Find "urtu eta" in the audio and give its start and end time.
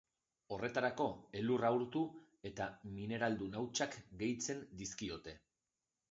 1.79-2.67